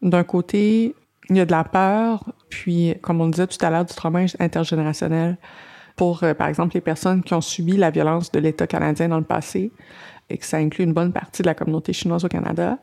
[0.00, 0.94] d'un côté,
[1.30, 4.20] il y a de la peur, puis, comme on disait tout à l'heure, du trauma
[4.38, 5.38] intergénérationnel
[5.96, 9.18] pour, euh, par exemple, les personnes qui ont subi la violence de l'État canadien dans
[9.18, 9.72] le passé,
[10.28, 12.78] et que ça inclut une bonne partie de la communauté chinoise au Canada.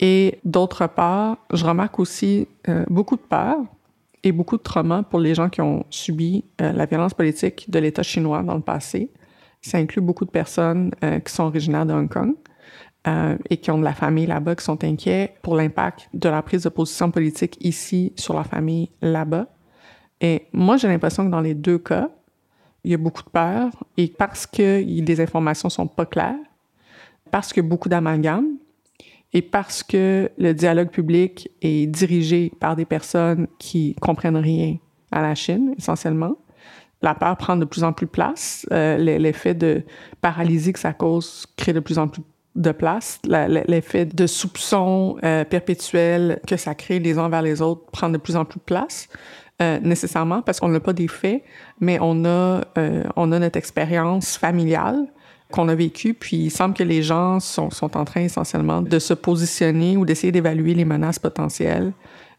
[0.00, 3.58] Et d'autre part, je remarque aussi euh, beaucoup de peur
[4.22, 7.78] et beaucoup de trauma pour les gens qui ont subi euh, la violence politique de
[7.78, 9.10] l'État chinois dans le passé.
[9.60, 10.90] Ça inclut beaucoup de personnes
[11.24, 12.34] qui sont originaires de Hong Kong.
[13.06, 16.40] Euh, et qui ont de la famille là-bas, qui sont inquiets pour l'impact de la
[16.40, 19.46] prise de position politique ici sur la famille là-bas.
[20.22, 22.08] Et moi, j'ai l'impression que dans les deux cas,
[22.82, 26.38] il y a beaucoup de peur et parce que les informations sont pas claires,
[27.30, 28.56] parce que beaucoup d'amalgame
[29.34, 34.78] et parce que le dialogue public est dirigé par des personnes qui comprennent rien
[35.12, 36.38] à la Chine, essentiellement,
[37.02, 38.66] la peur prend de plus en plus place.
[38.72, 39.82] Euh, l'effet de
[40.22, 42.26] paralysie que ça cause crée de plus en plus de
[42.72, 43.20] place.
[43.26, 48.18] L'effet de soupçon euh, perpétuel que ça crée les uns vers les autres prend de
[48.18, 49.08] plus en plus de place.
[49.62, 51.44] Euh, nécessairement parce qu'on n'a pas des faits,
[51.78, 55.06] mais on a euh, on a notre expérience familiale
[55.52, 58.98] qu'on a vécue, puis il semble que les gens sont, sont en train essentiellement de
[58.98, 61.92] se positionner ou d'essayer d'évaluer les menaces potentielles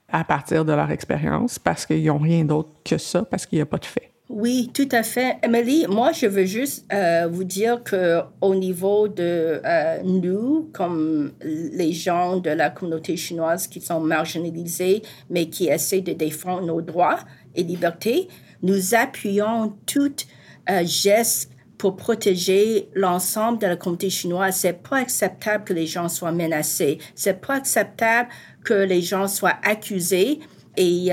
[0.10, 3.64] à partir de leur expérience parce qu'ils n'ont rien d'autre que ça, parce qu'il n'y
[3.64, 4.15] a pas de faits.
[4.28, 5.38] Oui, tout à fait.
[5.44, 11.34] Emily, moi, je veux juste euh, vous dire que au niveau de euh, nous, comme
[11.44, 16.82] les gens de la communauté chinoise qui sont marginalisés, mais qui essaient de défendre nos
[16.82, 17.20] droits
[17.54, 18.28] et libertés,
[18.64, 20.16] nous appuyons tout
[20.72, 24.56] euh, geste pour protéger l'ensemble de la communauté chinoise.
[24.56, 26.98] C'est pas acceptable que les gens soient menacés.
[27.14, 28.30] C'est pas acceptable
[28.64, 30.40] que les gens soient accusés
[30.78, 31.12] et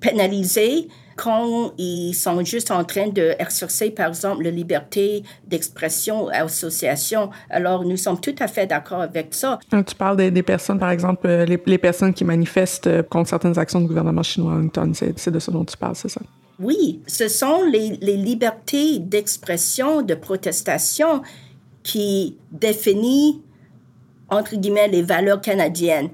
[0.00, 7.30] pénalisés quand ils sont juste en train d'exercer, par exemple, la liberté d'expression, association.
[7.48, 9.58] Alors, nous sommes tout à fait d'accord avec ça.
[9.70, 13.80] Tu parles des, personnes, par exemple, euh, les, personnes qui manifestent euh, contre certaines actions
[13.80, 14.92] du gouvernement chinois à Wellington.
[14.94, 16.20] C'est de ça dont tu parles, c'est ça?
[16.60, 21.22] Oui, ce sont les, les libertés d'expression, de protestation
[21.82, 23.36] qui définissent,
[24.28, 26.10] entre guillemets, les valeurs canadiennes.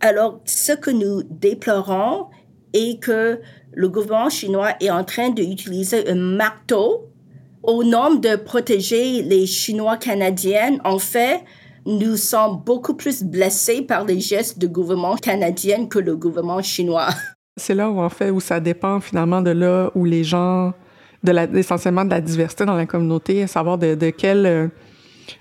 [0.00, 2.26] Alors, ce que nous déplorons
[2.72, 3.40] est que
[3.74, 7.08] le gouvernement chinois est en train d'utiliser un marteau
[7.62, 10.78] au nom de protéger les Chinois canadiens.
[10.84, 11.40] En fait,
[11.86, 17.08] nous sommes beaucoup plus blessés par les gestes du gouvernement canadien que le gouvernement chinois.
[17.56, 20.72] C'est là où, en fait, où ça dépend finalement de là où les gens,
[21.22, 24.70] de la, essentiellement de la diversité dans la communauté, à savoir de, de quel,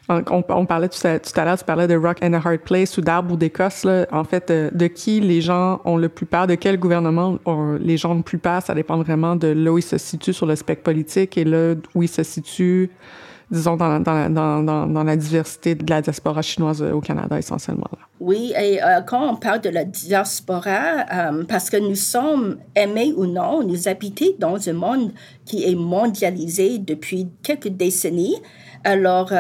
[0.10, 2.98] euh, On, parlait tout à, tout l'heure, tu parlais de Rock and a Hard Place
[2.98, 3.86] ou d'Arbre ou d'Écosse.
[4.12, 7.38] En fait, euh, de qui les gens ont le plus peur, de quel gouvernement
[7.80, 10.34] les gens ont le plus peur, ça dépend vraiment de là où ils se situent
[10.34, 12.90] sur le spectre politique et là où ils se situent,
[13.50, 17.88] disons, dans, dans, dans, dans la diversité de la diaspora chinoise au Canada essentiellement.
[18.22, 23.14] Oui, et euh, quand on parle de la diaspora, euh, parce que nous sommes aimés
[23.18, 25.12] ou non, nous habitons dans un monde
[25.44, 28.36] qui est mondialisé depuis quelques décennies.
[28.84, 29.32] Alors,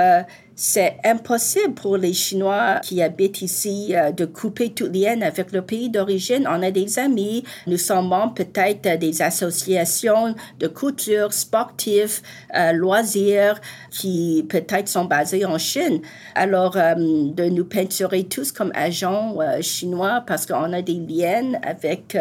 [0.64, 5.64] c'est impossible pour les Chinois qui habitent ici euh, de couper tout lien avec le
[5.64, 6.48] pays d'origine.
[6.48, 12.22] On a des amis, nous sommes membres peut-être des associations de culture sportive,
[12.56, 16.02] euh, loisirs, qui peut-être sont basées en Chine.
[16.36, 22.16] Alors, euh, de nous peinturer tous comme agents chinois parce qu'on a des liens avec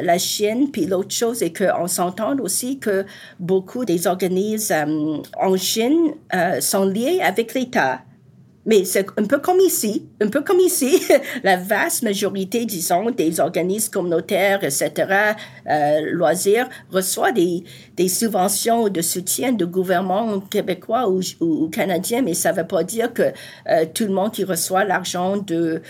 [0.00, 0.70] la Chine.
[0.72, 3.04] Puis l'autre chose est qu'on s'entend aussi que
[3.38, 6.14] beaucoup des organismes en Chine
[6.60, 7.68] sont liés avec les
[8.66, 11.02] mais c'est un peu comme ici, un peu comme ici,
[11.42, 15.34] la vaste majorité, disons, des organismes communautaires, etc.,
[15.68, 17.64] euh, loisirs, reçoit des,
[17.96, 23.12] des subventions de soutien du gouvernement québécois ou, canadien, mais ça ne veut pas dire
[23.12, 23.22] que
[23.68, 25.82] euh, tout le monde qui reçoit l'argent de,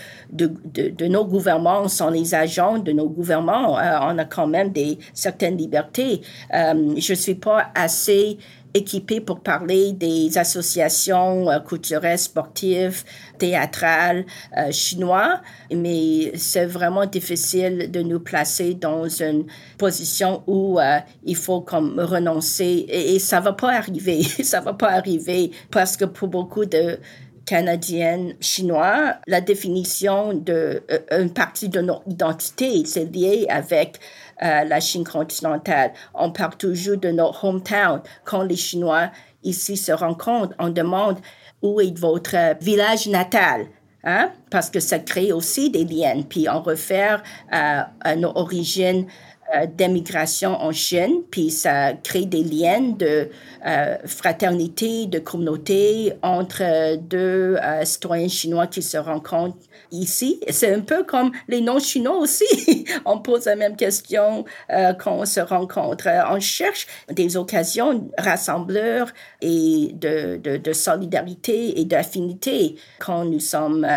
[1.07, 3.79] nos gouvernements sont les agents de nos gouvernements.
[3.79, 6.21] Euh, on a quand même des certaines libertés.
[6.51, 8.37] je ne suis pas assez
[8.75, 13.03] équipé pour parler des associations euh, culturelles, sportives,
[13.39, 14.25] théâtrales
[14.57, 15.41] euh, chinois,
[15.73, 19.45] mais c'est vraiment difficile de nous placer dans une
[19.77, 22.85] position où euh, il faut comme renoncer.
[22.89, 26.99] Et, ça va pas arriver, ça va pas arriver parce que pour beaucoup de
[27.45, 33.99] canadiennes chinois, la définition de une partie de notre identité, c'est lié avec
[34.43, 35.93] euh, la Chine continentale.
[36.13, 38.01] On parle toujours de notre hometown.
[38.23, 39.09] Quand les Chinois
[39.43, 41.19] ici se rencontrent, on demande
[41.61, 43.67] où est votre village natal.
[44.03, 44.31] Hein?
[44.51, 46.21] Parce que ça crée aussi des liens.
[46.27, 49.07] Puis on réfère à, à nos origines
[49.53, 53.29] euh, d'émigration en Chine, puis ça crée des liens de
[53.65, 59.57] euh, fraternité, de communauté entre deux citoyens chinois qui se rencontrent
[59.91, 60.39] ici.
[60.49, 62.85] C'est un peu comme les non-chinois aussi.
[63.05, 66.07] on pose la même question euh, quand on se rencontre.
[66.29, 73.87] On cherche des occasions rassembleurs et de, de solidarité et d'affinité quand nous sommes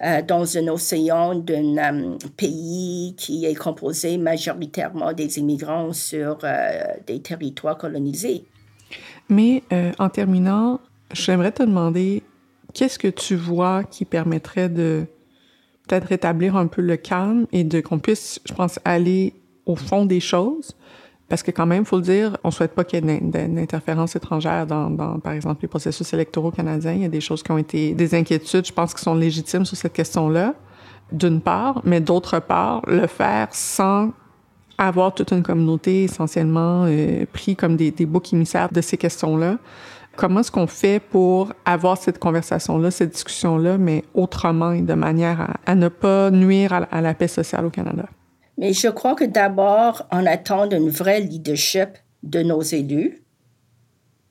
[0.00, 6.38] euh, euh, dans un océan d'un pays qui est composé majoritairement des immigrants sur
[7.06, 8.44] des territoires colonisés.
[9.28, 9.62] Mais
[9.98, 10.80] en terminant,
[11.12, 12.22] j'aimerais te demander
[12.74, 15.06] qu'est-ce que tu vois qui permettrait de
[15.86, 19.34] peut-être rétablir un peu le calme et de qu'on puisse, je pense, aller
[19.66, 20.76] au fond des choses?
[21.34, 24.68] Parce que quand même, faut le dire, on souhaite pas qu'il y ait d'interférences étrangères
[24.68, 26.92] dans, dans, par exemple, les processus électoraux canadiens.
[26.92, 29.64] Il y a des choses qui ont été, des inquiétudes, je pense, qui sont légitimes
[29.64, 30.54] sur cette question-là,
[31.10, 34.12] d'une part, mais d'autre part, le faire sans
[34.78, 39.58] avoir toute une communauté essentiellement euh, pris comme des, des boucs émissaires de ces questions-là.
[40.14, 45.56] Comment est-ce qu'on fait pour avoir cette conversation-là, cette discussion-là, mais autrement et de manière
[45.66, 48.04] à, ne pas nuire à, la paix sociale au Canada?
[48.58, 51.90] Mais je crois que d'abord, on attend une vraie leadership
[52.22, 53.22] de nos élus,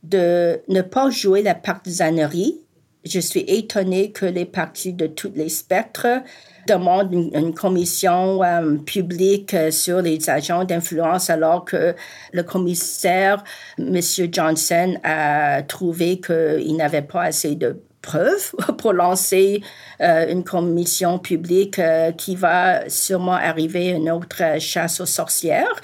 [0.03, 2.59] de ne pas jouer la partisanerie.
[3.05, 6.21] Je suis étonnée que les partis de tous les spectres
[6.67, 11.93] demande une, commission euh, publique euh, sur les agents d'influence alors que
[12.31, 13.43] le commissaire,
[13.77, 13.99] M.
[14.31, 17.81] Johnson, a trouvé qu'il n'avait pas assez de
[18.77, 19.61] pour lancer
[20.01, 21.79] euh, une commission publique
[22.17, 25.81] qui va sûrement arriver une autre chasse aux sorcières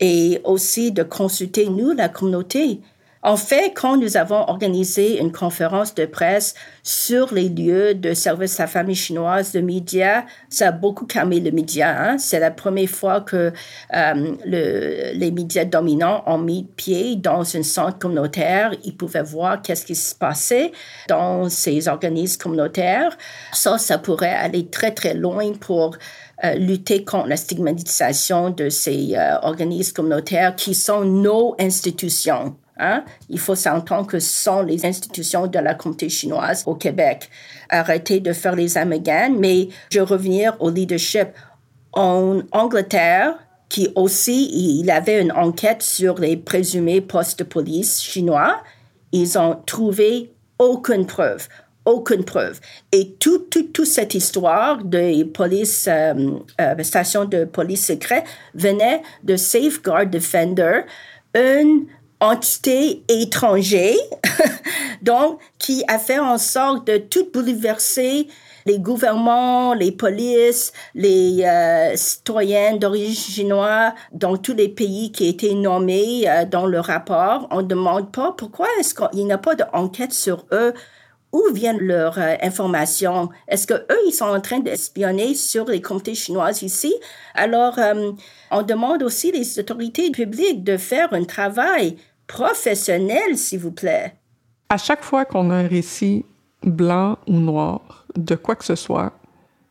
[0.00, 2.80] et aussi de consulter nous, la communauté.
[3.24, 8.58] En fait, quand nous avons organisé une conférence de presse sur les lieux de service
[8.58, 11.96] à la famille chinoise de médias, ça a beaucoup calmé le média.
[11.96, 12.18] Hein?
[12.18, 13.52] C'est la première fois que
[13.94, 18.72] euh, le, les médias dominants ont mis pied dans un centre communautaire.
[18.82, 20.72] Ils pouvaient voir qu'est-ce qui se passait
[21.08, 23.16] dans ces organismes communautaires.
[23.52, 25.96] Ça, ça pourrait aller très, très loin pour
[26.42, 32.56] euh, lutter contre la stigmatisation de ces euh, organismes communautaires qui sont nos institutions.
[32.82, 33.04] Hein?
[33.28, 37.30] Il faut s'entendre que ce sont les institutions de la communauté chinoise au Québec.
[37.70, 41.28] Arrêter de faire les amalgames, mais je reviens au leadership.
[41.92, 48.62] En Angleterre, qui aussi, il avait une enquête sur les présumés postes de police chinois,
[49.12, 51.48] ils ont trouvé aucune preuve,
[51.84, 52.60] aucune preuve.
[52.92, 58.24] Et toute tout, tout cette histoire de police, euh, euh, station de police secrète
[58.54, 60.80] venait de Safeguard Defender,
[61.34, 61.86] une
[62.22, 63.96] entité étrangère,
[65.02, 68.28] donc qui a fait en sorte de tout bouleverser
[68.64, 75.54] les gouvernements, les polices, les euh, citoyens d'origine chinoise dans tous les pays qui étaient
[75.54, 77.48] nommés euh, dans le rapport.
[77.50, 80.74] On ne demande pas pourquoi est-ce qu'il n'y a pas d'enquête sur eux
[81.32, 83.30] où viennent leurs euh, informations?
[83.48, 86.94] Est-ce que eux, ils sont en train d'espionner sur les communautés chinoises ici?
[87.34, 87.80] Alors,
[88.52, 91.96] on demande aussi les autorités publiques de faire un travail
[92.32, 94.14] professionnel, s'il vous plaît.
[94.70, 96.24] À chaque fois qu'on a un récit
[96.62, 99.12] blanc ou noir de quoi que ce soit,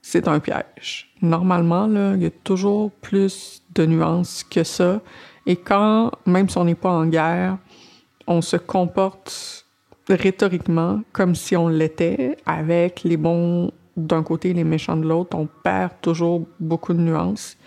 [0.04, 1.12] c'est un piège.
[1.24, 5.02] Normalement, il y a toujours plus de nuances que ça.
[5.48, 7.58] Et quand, même si on n'est pas en guerre,
[8.28, 9.66] on se comporte
[10.08, 15.36] rhétoriquement comme si on l'était, avec les bons d'un côté et les méchants de l'autre,
[15.36, 17.58] on perd toujours beaucoup de nuances.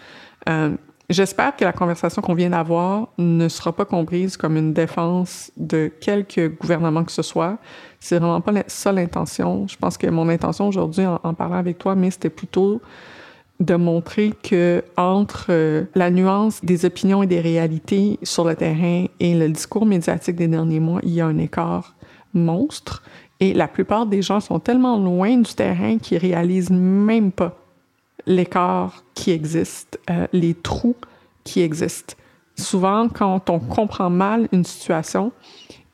[0.49, 0.77] Euh,
[1.11, 5.93] J'espère que la conversation qu'on vient d'avoir ne sera pas comprise comme une défense de
[6.01, 7.59] quelque gouvernement que ce soit.
[8.01, 9.67] C'est vraiment pas ça l'intention.
[9.69, 12.81] Je pense que mon intention aujourd'hui en, parlant avec toi, mais c'était plutôt
[13.61, 19.05] de montrer que entre euh, la nuance des opinions et des réalités sur le terrain
[19.21, 21.95] et le discours médiatique des derniers mois, il y a un écart
[22.33, 23.03] monstre.
[23.41, 27.64] Et la plupart des gens sont tellement loin du terrain qu'ils réalisent même pas
[28.27, 30.97] l'écart qui existe, euh, les trous
[31.45, 32.15] qui existent.
[32.57, 35.33] Souvent, quand on comprend mal une situation,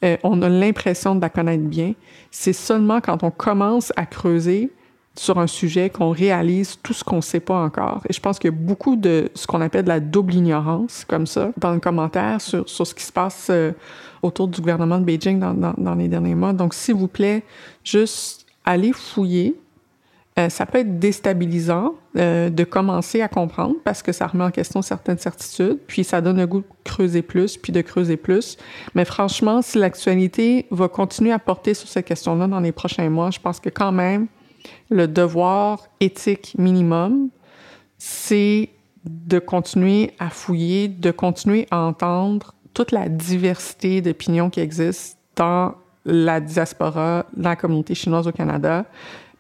[0.05, 1.95] euh, on a l'impression de la connaître bien.
[2.31, 4.71] C'est seulement quand on commence à creuser
[5.17, 8.01] sur un sujet qu'on réalise tout ce qu'on ne sait pas encore.
[8.09, 11.05] Et je pense qu'il y a beaucoup de ce qu'on appelle de la double ignorance,
[11.07, 13.73] comme ça, dans le commentaire sur, sur ce qui se passe euh,
[14.23, 16.53] autour du gouvernement de Beijing dans, dans, dans les derniers mois.
[16.53, 17.43] Donc, s'il vous plaît,
[17.85, 19.57] juste allez fouiller,
[20.39, 24.51] euh, ça peut être déstabilisant euh, de commencer à comprendre parce que ça remet en
[24.51, 28.57] question certaines certitudes, puis ça donne le goût de creuser plus, puis de creuser plus.
[28.95, 33.31] Mais franchement, si l'actualité va continuer à porter sur ces questions-là dans les prochains mois,
[33.31, 34.29] je pense que quand même,
[34.89, 37.31] le devoir éthique minimum,
[37.99, 38.71] c'est
[39.05, 45.75] de continuer à fouiller, de continuer à entendre toute la diversité d'opinions qui existe dans
[46.05, 48.85] la diaspora, dans la communauté chinoise au Canada,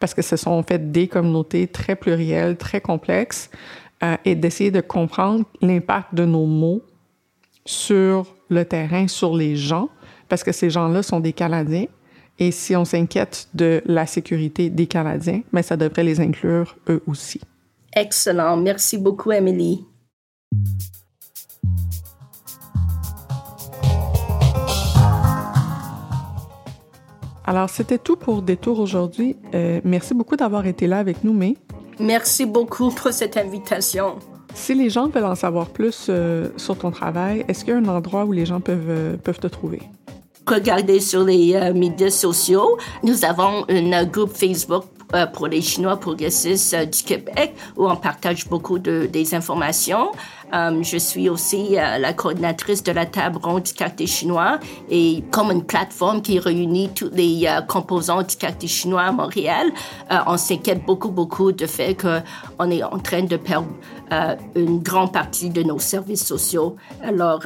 [0.01, 3.51] parce que ce sont en fait des communautés très plurielles, très complexes,
[4.03, 6.82] euh, et d'essayer de comprendre l'impact de nos mots
[7.66, 9.90] sur le terrain, sur les gens,
[10.28, 11.86] parce que ces gens-là sont des Canadiens.
[12.38, 16.76] Et si on s'inquiète de la sécurité des Canadiens, mais ben, ça devrait les inclure
[16.88, 17.40] eux aussi.
[17.94, 18.57] Excellent.
[18.57, 19.84] Merci beaucoup, Émilie.
[27.51, 29.34] Alors, c'était tout pour Détour aujourd'hui.
[29.57, 31.57] Euh, merci beaucoup d'avoir été là avec nous, mais...
[31.98, 34.20] Merci beaucoup pour cette invitation.
[34.55, 37.80] Si les gens veulent en savoir plus euh, sur ton travail, est-ce qu'il y a
[37.80, 39.82] un endroit où les gens peuvent, euh, peuvent te trouver?
[40.46, 42.78] Regardez sur les médias sociaux.
[43.03, 44.84] Nous avons un groupe Facebook
[45.14, 50.12] euh, pour les Chinois progressistes euh, du Québec où on partage beaucoup de, des informations.
[50.52, 54.58] Euh, je suis aussi la coordinatrice de la table ronde du quartier chinois
[54.88, 59.68] et comme une plateforme qui réunit tous les composants du quartier chinois à Montréal,
[60.26, 63.68] on s'inquiète beaucoup, beaucoup du fait qu'on est en train de perdre
[64.56, 66.74] une grande partie de nos services sociaux.
[67.00, 67.42] Alors,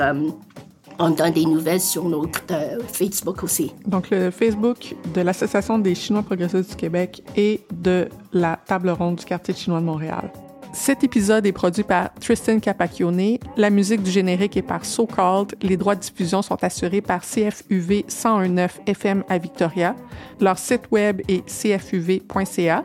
[0.98, 3.72] on donne des nouvelles sur notre euh, Facebook aussi.
[3.86, 9.16] Donc, le Facebook de l'Association des Chinois progressistes du Québec et de la Table ronde
[9.16, 10.30] du quartier chinois de Montréal.
[10.74, 13.38] Cet épisode est produit par Tristan Capacchione.
[13.56, 15.54] La musique du générique est par So Called.
[15.62, 19.94] Les droits de diffusion sont assurés par CFUV 1019 FM à Victoria.
[20.40, 22.82] Leur site web est cfuv.ca.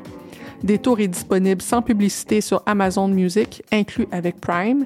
[0.63, 4.85] Détour est disponible sans publicité sur Amazon Music, inclus avec Prime.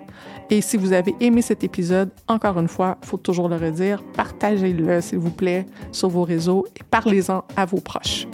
[0.50, 5.02] Et si vous avez aimé cet épisode, encore une fois, faut toujours le redire, partagez-le,
[5.02, 8.28] s'il vous plaît, sur vos réseaux et parlez-en à vos proches.